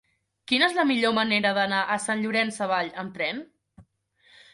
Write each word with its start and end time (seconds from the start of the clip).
Quina 0.51 0.67
és 0.67 0.77
la 0.77 0.85
millor 0.91 1.11
manera 1.17 1.51
d'anar 1.57 1.81
a 1.83 1.97
Sant 2.05 2.23
Llorenç 2.23 2.57
Savall 2.61 2.89
amb 3.03 3.13
tren? 3.21 3.43